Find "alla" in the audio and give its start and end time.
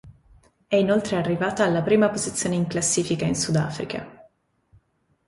1.63-1.83